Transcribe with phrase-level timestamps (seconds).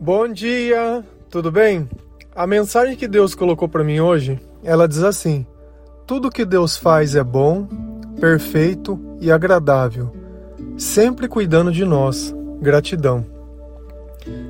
[0.00, 1.88] Bom dia, tudo bem?
[2.34, 5.46] A mensagem que Deus colocou para mim hoje, ela diz assim:
[6.06, 7.66] Tudo que Deus faz é bom,
[8.20, 10.12] perfeito e agradável,
[10.76, 12.34] sempre cuidando de nós.
[12.60, 13.24] Gratidão.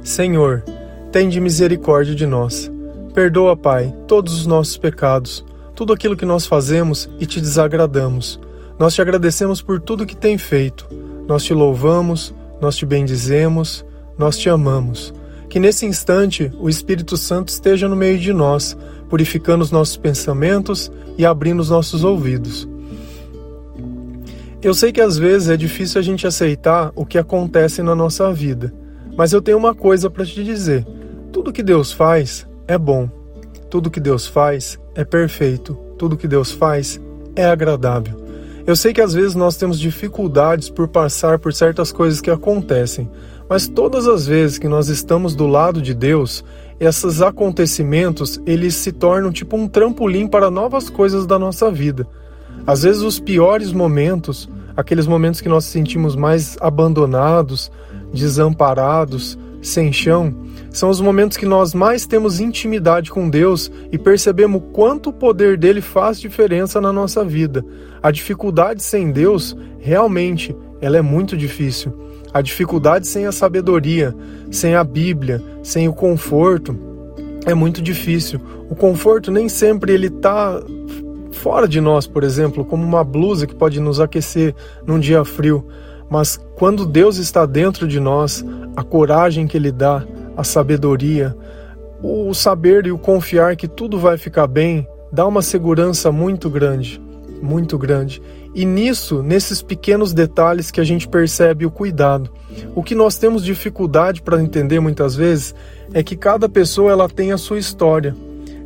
[0.03, 0.65] Senhor,
[1.12, 2.71] tende misericórdia de nós.
[3.13, 8.41] Perdoa, Pai, todos os nossos pecados, tudo aquilo que nós fazemos e te desagradamos.
[8.79, 10.89] Nós te agradecemos por tudo que tem feito.
[11.29, 13.85] Nós te louvamos, nós te bendizemos,
[14.19, 15.13] nós te amamos.
[15.55, 18.77] Que nesse instante o Espírito Santo esteja no meio de nós,
[19.09, 22.69] purificando os nossos pensamentos e abrindo os nossos ouvidos.
[24.61, 28.33] Eu sei que às vezes é difícil a gente aceitar o que acontece na nossa
[28.33, 28.75] vida,
[29.17, 30.85] mas eu tenho uma coisa para te dizer:
[31.33, 33.09] tudo que Deus faz é bom,
[33.71, 37.01] tudo que Deus faz é perfeito, tudo que Deus faz
[37.37, 38.25] é agradável.
[38.66, 43.09] Eu sei que às vezes nós temos dificuldades por passar por certas coisas que acontecem,
[43.48, 46.45] mas todas as vezes que nós estamos do lado de Deus,
[46.80, 52.07] esses acontecimentos, eles se tornam tipo um trampolim para novas coisas da nossa vida.
[52.66, 57.71] Às vezes os piores momentos, aqueles momentos que nós sentimos mais abandonados,
[58.13, 60.35] desamparados, sem chão,
[60.71, 65.56] são os momentos que nós mais temos intimidade com Deus e percebemos quanto o poder
[65.56, 67.65] dele faz diferença na nossa vida.
[68.03, 71.93] A dificuldade sem Deus, realmente, ela é muito difícil.
[72.34, 74.12] A dificuldade sem a sabedoria,
[74.50, 76.77] sem a Bíblia, sem o conforto,
[77.47, 78.41] é muito difícil.
[78.69, 80.60] O conforto nem sempre ele está
[81.31, 84.53] fora de nós, por exemplo, como uma blusa que pode nos aquecer
[84.84, 85.65] num dia frio.
[86.10, 88.44] Mas quando Deus está dentro de nós,
[88.75, 90.05] a coragem que Ele dá,
[90.37, 91.37] a sabedoria,
[92.03, 97.00] o saber e o confiar que tudo vai ficar bem, dá uma segurança muito grande,
[97.43, 98.22] muito grande.
[98.54, 102.31] E nisso, nesses pequenos detalhes que a gente percebe o cuidado.
[102.75, 105.55] O que nós temos dificuldade para entender muitas vezes
[105.93, 108.15] é que cada pessoa ela tem a sua história.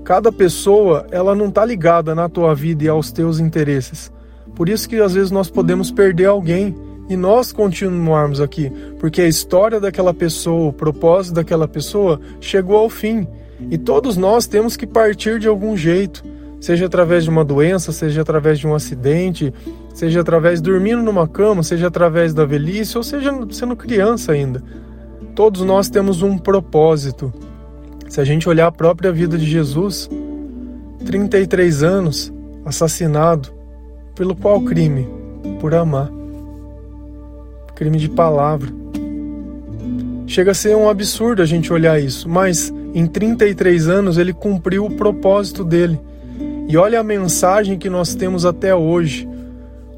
[0.05, 4.13] Cada pessoa ela não está ligada na tua vida e aos teus interesses.
[4.55, 6.75] Por isso que às vezes nós podemos perder alguém
[7.09, 12.91] e nós continuarmos aqui, porque a história daquela pessoa, o propósito daquela pessoa chegou ao
[12.91, 13.27] fim.
[13.71, 16.23] E todos nós temos que partir de algum jeito
[16.61, 19.53] seja através de uma doença, seja através de um acidente,
[19.95, 24.63] seja através dormindo numa cama, seja através da velhice, ou seja sendo criança ainda.
[25.35, 27.33] Todos nós temos um propósito.
[28.09, 30.11] Se a gente olhar a própria vida de Jesus,
[31.05, 32.33] 33 anos,
[32.65, 33.51] assassinado,
[34.15, 35.09] pelo qual crime?
[35.61, 36.11] Por amar.
[37.77, 38.69] Crime de palavra.
[40.27, 44.85] Chega a ser um absurdo a gente olhar isso, mas em 33 anos ele cumpriu
[44.85, 45.99] o propósito dele
[46.69, 49.27] e olha a mensagem que nós temos até hoje.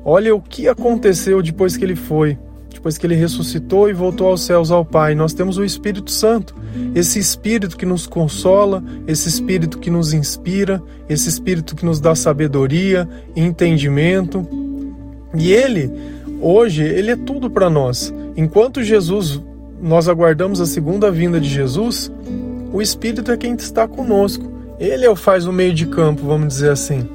[0.04, 2.38] Olha o que aconteceu depois que ele foi,
[2.72, 5.16] depois que ele ressuscitou e voltou aos céus ao Pai.
[5.16, 6.54] Nós temos o Espírito Santo,
[6.94, 12.14] esse Espírito que nos consola, esse Espírito que nos inspira, esse Espírito que nos dá
[12.14, 14.46] sabedoria, entendimento.
[15.34, 15.90] E ele,
[16.40, 18.14] hoje, ele é tudo para nós.
[18.36, 19.42] Enquanto Jesus,
[19.82, 22.12] nós aguardamos a segunda vinda de Jesus,
[22.72, 24.49] o Espírito é quem está conosco.
[24.80, 27.06] Ele é o faz o meio de campo, vamos dizer assim.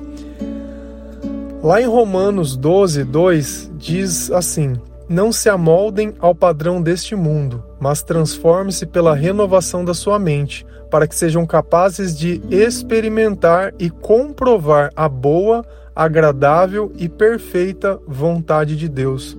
[1.63, 4.73] Lá em Romanos 12, 2, diz assim:
[5.09, 11.07] Não se amoldem ao padrão deste mundo, mas transforme-se pela renovação da sua mente, para
[11.07, 15.65] que sejam capazes de experimentar e comprovar a boa,
[15.95, 19.35] agradável e perfeita vontade de Deus.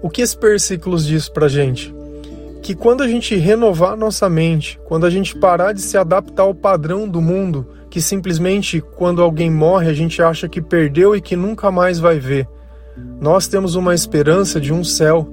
[0.00, 1.94] O que esse versículo diz para gente?
[2.62, 6.54] Que quando a gente renovar nossa mente, quando a gente parar de se adaptar ao
[6.54, 11.34] padrão do mundo, que simplesmente quando alguém morre a gente acha que perdeu e que
[11.34, 12.48] nunca mais vai ver,
[13.20, 15.28] nós temos uma esperança de um céu.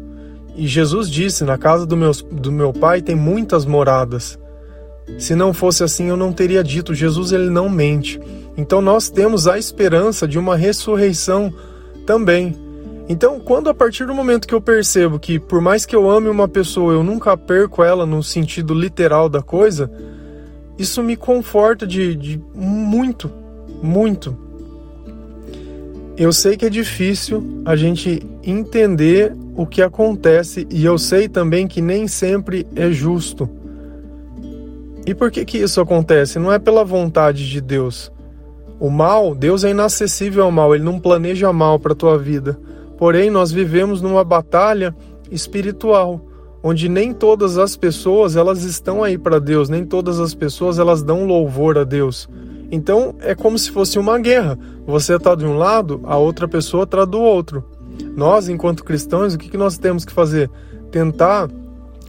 [0.56, 4.38] E Jesus disse: Na casa do meu, do meu pai tem muitas moradas.
[5.18, 6.94] Se não fosse assim, eu não teria dito.
[6.94, 8.20] Jesus ele não mente.
[8.58, 11.54] Então nós temos a esperança de uma ressurreição
[12.06, 12.56] também.
[13.12, 16.30] Então, quando a partir do momento que eu percebo que por mais que eu ame
[16.30, 19.92] uma pessoa, eu nunca perco ela no sentido literal da coisa,
[20.78, 23.32] isso me conforta de, de muito,
[23.82, 24.38] muito.
[26.16, 31.68] Eu sei que é difícil a gente entender o que acontece e eu sei também
[31.68, 33.50] que nem sempre é justo.
[35.04, 36.38] E por que que isso acontece?
[36.38, 38.12] Não é pela vontade de Deus.
[38.80, 42.60] O mal, Deus é inacessível ao mal, ele não planeja mal para tua vida.
[43.00, 44.94] Porém, nós vivemos numa batalha
[45.32, 46.20] espiritual,
[46.62, 51.02] onde nem todas as pessoas elas estão aí para Deus, nem todas as pessoas elas
[51.02, 52.28] dão louvor a Deus.
[52.70, 54.60] Então é como se fosse uma guerra.
[54.86, 57.64] Você está de um lado, a outra pessoa está do outro.
[58.18, 60.52] Nós, enquanto cristãos, o que, que nós temos que fazer?
[60.92, 61.50] Tentar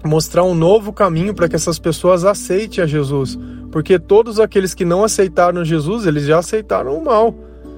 [0.04, 3.38] mostrar um novo caminho para que essas pessoas aceitem a Jesus,
[3.70, 7.32] porque todos aqueles que não aceitaram Jesus, eles já aceitaram o mal.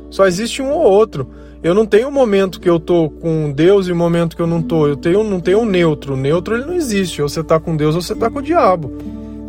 [0.08, 1.28] Só existe um ou outro.
[1.62, 4.48] Eu não tenho um momento que eu tô com Deus e um momento que eu
[4.48, 4.88] não tô.
[4.88, 6.14] Eu tenho, não tenho um neutro.
[6.14, 7.22] O neutro ele não existe.
[7.22, 8.90] Ou você tá com Deus ou você tá com o diabo.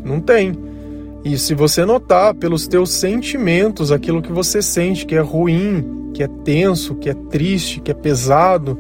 [0.06, 0.56] Não tem.
[1.26, 6.22] E se você notar pelos teus sentimentos, aquilo que você sente que é ruim, que
[6.22, 8.78] é tenso, que é triste, que é pesado,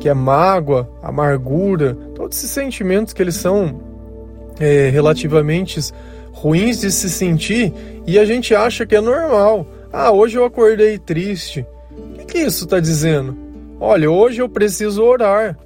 [0.00, 3.78] que é mágoa, amargura, todos esses sentimentos que eles são
[4.58, 5.78] é, relativamente
[6.32, 7.74] ruins de se sentir
[8.06, 9.66] e a gente acha que é normal.
[9.92, 11.66] Ah, hoje eu acordei triste
[12.30, 13.36] que isso está dizendo?
[13.80, 15.58] Olha, hoje eu preciso orar.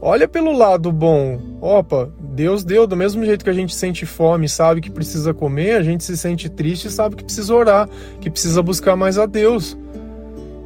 [0.00, 1.40] Olha pelo lado bom.
[1.60, 5.76] Opa, Deus deu, do mesmo jeito que a gente sente fome, sabe que precisa comer,
[5.76, 7.88] a gente se sente triste e sabe que precisa orar,
[8.20, 9.76] que precisa buscar mais a Deus.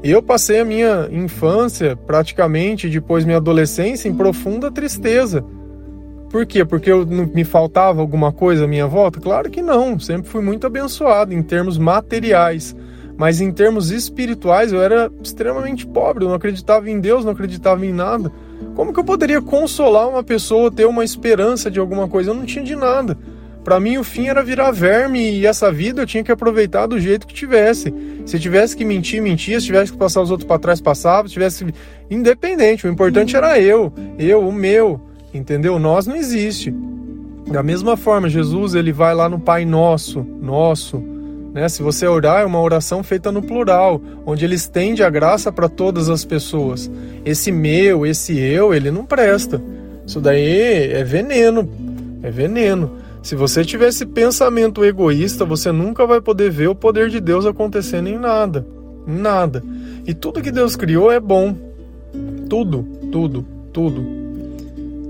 [0.02, 5.44] Eu passei a minha infância, praticamente depois minha adolescência, em profunda tristeza.
[6.30, 6.64] Por quê?
[6.64, 9.20] Porque eu, me faltava alguma coisa à minha volta?
[9.20, 12.76] Claro que não, sempre fui muito abençoado em termos materiais
[13.16, 17.84] mas em termos espirituais eu era extremamente pobre, eu não acreditava em Deus, não acreditava
[17.86, 18.32] em nada.
[18.74, 22.30] Como que eu poderia consolar uma pessoa, ter uma esperança de alguma coisa?
[22.30, 23.16] Eu não tinha de nada.
[23.62, 27.00] Para mim o fim era virar verme e essa vida eu tinha que aproveitar do
[27.00, 27.94] jeito que tivesse.
[28.26, 31.34] Se tivesse que mentir, mentia, se tivesse que passar os outros para trás, passava, se
[31.34, 31.66] tivesse
[32.10, 35.00] independente, o importante era eu, eu, o meu,
[35.32, 35.78] entendeu?
[35.78, 36.74] Nós não existe.
[37.46, 41.02] Da mesma forma, Jesus, ele vai lá no Pai Nosso, nosso,
[41.54, 41.68] né?
[41.68, 45.68] Se você orar, é uma oração feita no plural, onde ele estende a graça para
[45.68, 46.90] todas as pessoas.
[47.24, 49.62] Esse meu, esse eu, ele não presta.
[50.04, 51.70] Isso daí é veneno,
[52.22, 52.90] é veneno.
[53.22, 57.46] Se você tiver esse pensamento egoísta, você nunca vai poder ver o poder de Deus
[57.46, 58.66] acontecendo em nada.
[59.06, 59.62] Em nada.
[60.04, 61.56] E tudo que Deus criou é bom.
[62.50, 64.04] Tudo, tudo, tudo.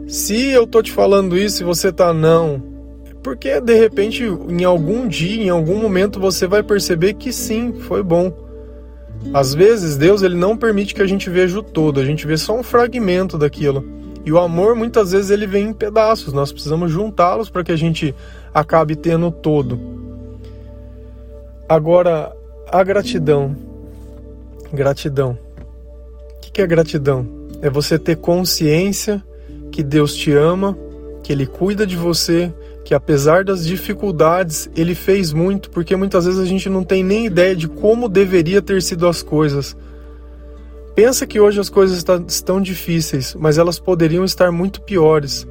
[0.06, 2.62] Se eu tô te falando isso e você tá não,
[3.24, 8.02] porque de repente, em algum dia, em algum momento, você vai perceber que sim, foi
[8.02, 8.30] bom.
[9.32, 12.36] Às vezes, Deus ele não permite que a gente veja o todo, a gente vê
[12.36, 13.82] só um fragmento daquilo.
[14.26, 17.76] E o amor, muitas vezes, ele vem em pedaços, nós precisamos juntá-los para que a
[17.76, 18.14] gente
[18.52, 19.80] acabe tendo o todo.
[21.66, 22.30] Agora,
[22.70, 23.56] a gratidão.
[24.70, 25.38] Gratidão.
[26.36, 27.26] O que é gratidão?
[27.62, 29.24] É você ter consciência
[29.72, 30.76] que Deus te ama,
[31.22, 32.52] que Ele cuida de você,
[32.84, 37.24] que apesar das dificuldades, ele fez muito, porque muitas vezes a gente não tem nem
[37.26, 39.74] ideia de como deveria ter sido as coisas.
[40.94, 45.46] Pensa que hoje as coisas estão difíceis, mas elas poderiam estar muito piores.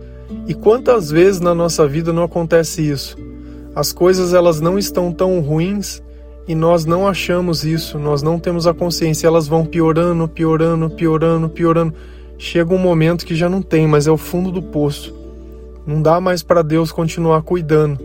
[0.48, 3.18] E quantas vezes na nossa vida não acontece isso?
[3.76, 6.04] As coisas elas não estão tão ruins
[6.48, 11.50] e nós não achamos isso, nós não temos a consciência, elas vão piorando, piorando, piorando,
[11.50, 11.94] piorando.
[12.38, 15.23] Chega um momento que já não tem, mas é o fundo do poço.
[15.86, 18.00] Não dá mais para Deus continuar cuidando,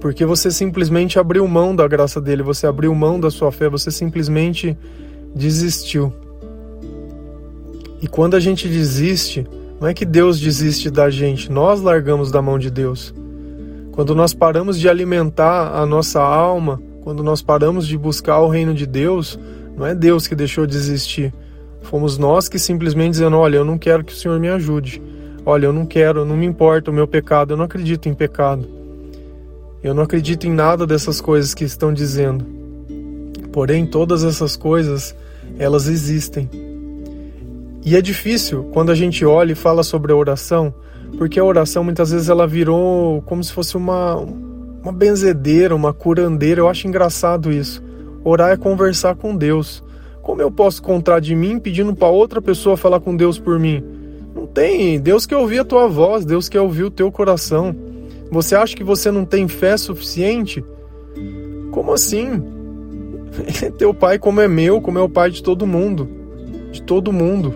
[0.00, 3.90] porque você simplesmente abriu mão da graça dele, você abriu mão da sua fé, você
[3.90, 4.76] simplesmente
[5.34, 6.12] desistiu.
[8.00, 9.46] E quando a gente desiste,
[9.78, 13.14] não é que Deus desiste da gente, nós largamos da mão de Deus.
[13.92, 18.72] Quando nós paramos de alimentar a nossa alma, quando nós paramos de buscar o reino
[18.72, 19.38] de Deus,
[19.76, 21.32] não é Deus que deixou de existir.
[21.82, 25.02] Fomos nós que simplesmente dizendo: Olha, eu não quero que o Senhor me ajude.
[25.44, 28.68] Olha, eu não quero, não me importa o meu pecado, eu não acredito em pecado.
[29.82, 32.44] Eu não acredito em nada dessas coisas que estão dizendo.
[33.50, 35.14] Porém, todas essas coisas,
[35.58, 36.48] elas existem.
[37.82, 40.72] E é difícil quando a gente olha e fala sobre a oração,
[41.16, 44.16] porque a oração muitas vezes ela virou como se fosse uma,
[44.82, 46.60] uma benzedeira, uma curandeira.
[46.60, 47.82] Eu acho engraçado isso.
[48.22, 49.82] Orar é conversar com Deus.
[50.20, 53.99] Como eu posso contar de mim pedindo para outra pessoa falar com Deus por mim?
[54.54, 54.98] Tem.
[55.00, 57.74] Deus quer ouvir a tua voz, Deus quer ouvir o teu coração.
[58.30, 60.64] Você acha que você não tem fé suficiente?
[61.70, 62.42] Como assim?
[63.62, 66.08] É teu pai, como é meu, como é o pai de todo mundo.
[66.72, 67.54] De todo mundo.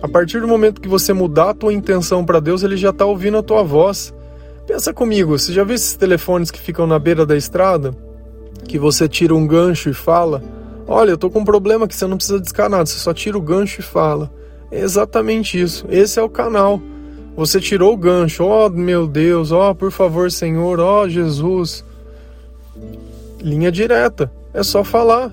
[0.00, 3.04] A partir do momento que você mudar a tua intenção para Deus, ele já está
[3.04, 4.14] ouvindo a tua voz.
[4.66, 7.94] Pensa comigo, você já viu esses telefones que ficam na beira da estrada?
[8.66, 10.42] Que você tira um gancho e fala:
[10.86, 13.36] Olha, eu tô com um problema que você não precisa descar nada, você só tira
[13.36, 14.30] o gancho e fala.
[14.70, 15.86] Exatamente isso.
[15.90, 16.80] Esse é o canal.
[17.36, 18.44] Você tirou o gancho.
[18.44, 19.50] Oh, meu Deus.
[19.52, 20.78] Oh, por favor, Senhor.
[20.78, 21.84] Oh, Jesus.
[23.40, 24.30] Linha direta.
[24.52, 25.32] É só falar.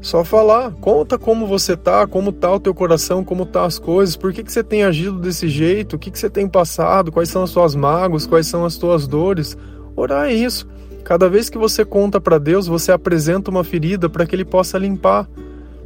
[0.00, 0.72] Só falar.
[0.80, 4.42] Conta como você tá, como tá o teu coração, como tá as coisas, por que,
[4.42, 7.50] que você tem agido desse jeito, o que, que você tem passado, quais são as
[7.50, 9.56] suas mágoas, quais são as tuas dores.
[9.96, 10.66] Orar é isso.
[11.04, 14.78] Cada vez que você conta para Deus, você apresenta uma ferida para que Ele possa
[14.78, 15.28] limpar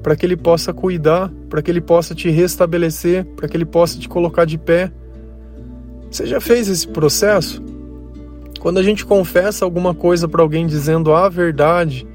[0.02, 3.98] para que Ele possa cuidar, para que Ele possa te restabelecer, para que Ele possa
[3.98, 4.90] te colocar de pé.
[6.10, 7.62] Você já fez esse processo?
[8.60, 12.06] Quando a gente confessa alguma coisa para alguém dizendo a verdade,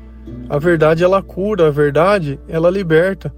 [0.49, 3.33] a verdade ela cura, a verdade ela liberta.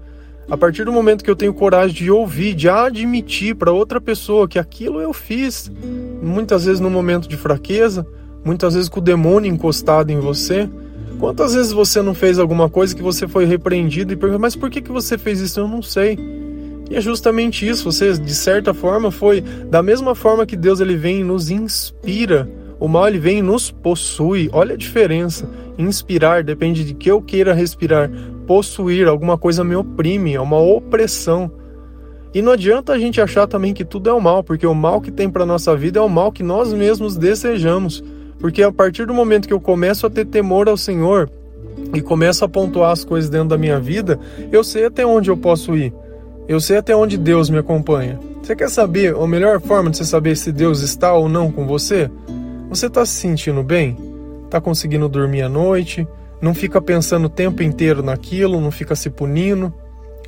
[0.48, 4.46] A partir do momento que eu tenho coragem de ouvir, de admitir para outra pessoa
[4.46, 5.70] que aquilo eu fiz,
[6.22, 8.06] muitas vezes no momento de fraqueza,
[8.44, 10.68] muitas vezes com o demônio encostado em você.
[11.18, 14.70] Quantas vezes você não fez alguma coisa que você foi repreendido e perguntou, mas por
[14.70, 15.60] que, que você fez isso?
[15.60, 16.18] Eu não sei.
[16.90, 20.96] E é justamente isso, você de certa forma foi da mesma forma que Deus ele
[20.96, 24.50] vem e nos inspira, o mal ele vem e nos possui.
[24.52, 25.48] Olha a diferença.
[25.78, 28.10] Inspirar depende de que eu queira respirar.
[28.46, 31.50] Possuir alguma coisa me oprime, é uma opressão.
[32.34, 35.00] E não adianta a gente achar também que tudo é o mal, porque o mal
[35.00, 38.04] que tem para nossa vida é o mal que nós mesmos desejamos.
[38.38, 41.30] Porque a partir do momento que eu começo a ter temor ao Senhor
[41.94, 44.18] e começo a pontuar as coisas dentro da minha vida,
[44.52, 45.92] eu sei até onde eu posso ir.
[46.48, 48.20] Eu sei até onde Deus me acompanha.
[48.42, 51.66] Você quer saber a melhor forma de você saber se Deus está ou não com
[51.66, 52.10] você?
[52.68, 53.96] Você está se sentindo bem?
[54.44, 56.06] Está conseguindo dormir à noite?
[56.40, 59.74] Não fica pensando o tempo inteiro naquilo, não fica se punindo?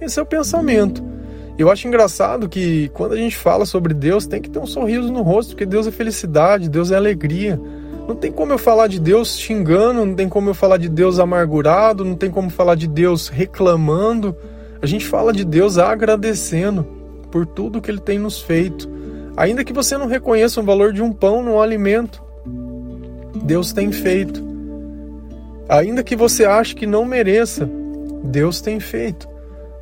[0.01, 1.05] Esse é o pensamento.
[1.59, 5.13] Eu acho engraçado que quando a gente fala sobre Deus, tem que ter um sorriso
[5.13, 7.61] no rosto, porque Deus é felicidade, Deus é alegria.
[8.09, 11.19] Não tem como eu falar de Deus xingando, não tem como eu falar de Deus
[11.19, 14.35] amargurado, não tem como falar de Deus reclamando.
[14.81, 16.85] A gente fala de Deus agradecendo
[17.31, 18.89] por tudo que Ele tem nos feito.
[19.37, 22.23] Ainda que você não reconheça o valor de um pão num alimento,
[23.45, 24.43] Deus tem feito.
[25.69, 27.69] Ainda que você ache que não mereça,
[28.25, 29.29] Deus tem feito.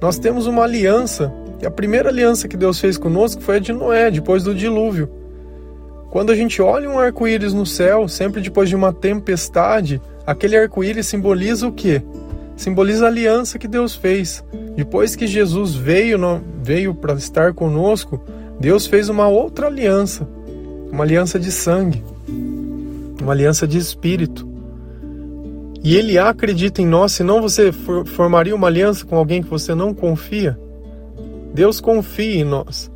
[0.02, 3.72] Nós temos uma aliança, e a primeira aliança que Deus fez conosco foi a de
[3.72, 5.08] Noé, depois do dilúvio.
[6.16, 11.06] Quando a gente olha um arco-íris no céu, sempre depois de uma tempestade, aquele arco-íris
[11.06, 12.00] simboliza o quê?
[12.56, 14.42] Simboliza a aliança que Deus fez.
[14.74, 16.18] Depois que Jesus veio,
[16.62, 18.18] veio para estar conosco,
[18.58, 20.26] Deus fez uma outra aliança,
[20.90, 22.02] uma aliança de sangue,
[23.20, 24.48] uma aliança de espírito.
[25.84, 27.70] E Ele acredita em nós, senão você
[28.06, 30.58] formaria uma aliança com alguém que você não confia.
[31.52, 32.90] Deus confia em nós.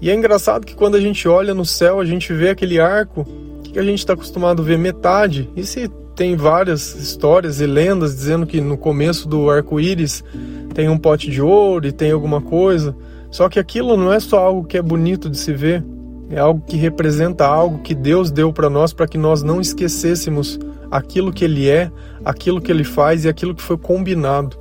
[0.00, 3.26] E é engraçado que quando a gente olha no céu, a gente vê aquele arco
[3.62, 5.48] que a gente está acostumado a ver metade.
[5.56, 10.22] E se tem várias histórias e lendas dizendo que no começo do arco-íris
[10.72, 12.94] tem um pote de ouro e tem alguma coisa.
[13.30, 15.84] Só que aquilo não é só algo que é bonito de se ver,
[16.30, 20.58] é algo que representa algo que Deus deu para nós para que nós não esquecêssemos
[20.90, 21.90] aquilo que Ele é,
[22.24, 24.56] aquilo que Ele faz e aquilo que foi combinado.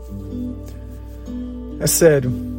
[1.80, 2.53] É sério.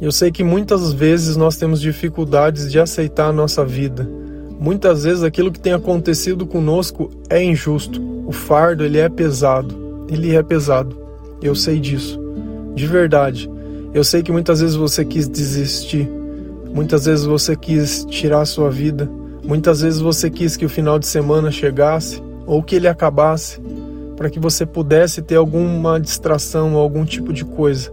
[0.00, 4.08] Eu sei que muitas vezes nós temos dificuldades de aceitar a nossa vida
[4.60, 7.98] Muitas vezes aquilo que tem acontecido conosco é injusto.
[8.26, 10.04] O fardo ele é pesado.
[10.06, 10.94] Ele é pesado.
[11.40, 12.20] Eu sei disso.
[12.74, 13.50] De verdade.
[13.94, 16.06] Eu sei que muitas vezes você quis desistir.
[16.74, 19.10] Muitas vezes você quis tirar a sua vida.
[19.42, 23.58] Muitas vezes você quis que o final de semana chegasse ou que ele acabasse
[24.14, 27.90] para que você pudesse ter alguma distração ou algum tipo de coisa.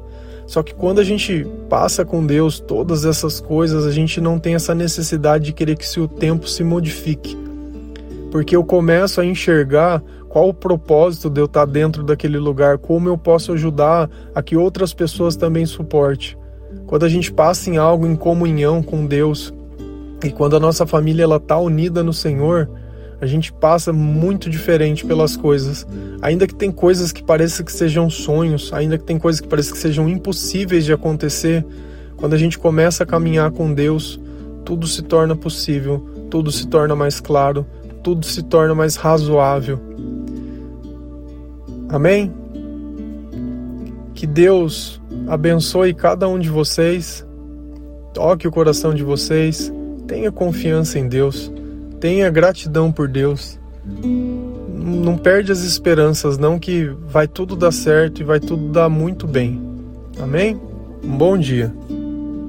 [0.47, 4.55] Só que quando a gente passa com Deus todas essas coisas, a gente não tem
[4.55, 7.37] essa necessidade de querer que o tempo se modifique.
[8.31, 13.09] Porque eu começo a enxergar qual o propósito de eu estar dentro daquele lugar, como
[13.09, 16.37] eu posso ajudar a que outras pessoas também suportem.
[16.85, 19.53] Quando a gente passa em algo em comunhão com Deus
[20.23, 22.69] e quando a nossa família ela tá unida no Senhor,
[23.19, 25.87] a gente passa muito diferente pelas coisas.
[26.21, 29.73] Ainda que tem coisas que parecem que sejam sonhos, ainda que tem coisas que parecem
[29.73, 31.65] que sejam impossíveis de acontecer,
[32.15, 34.19] quando a gente começa a caminhar com Deus,
[34.63, 37.65] tudo se torna possível, tudo se torna mais claro,
[38.03, 39.79] tudo se torna mais razoável.
[41.89, 42.31] Amém?
[44.13, 47.25] Que Deus abençoe cada um de vocês,
[48.13, 49.71] toque o coração de vocês,
[50.07, 51.51] tenha confiança em Deus.
[51.99, 53.59] Tenha gratidão por Deus.
[53.83, 59.25] Não perde as esperanças, não, que vai tudo dar certo e vai tudo dar muito
[59.27, 59.61] bem.
[60.19, 60.59] Amém?
[61.03, 61.73] Um bom dia.